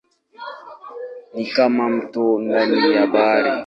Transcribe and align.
Ni 1.33 1.45
kama 1.45 1.89
mto 1.89 2.39
ndani 2.39 2.93
ya 2.93 3.07
bahari. 3.07 3.51